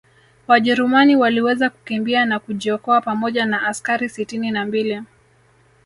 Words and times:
Wajerumani 0.47 1.15
waliweza 1.15 1.69
kukimbia 1.69 2.25
na 2.25 2.39
kujiokoa 2.39 3.01
pamoja 3.01 3.45
na 3.45 3.67
askari 3.67 4.09
sitini 4.09 4.51
na 4.51 4.65
mbili 4.65 5.01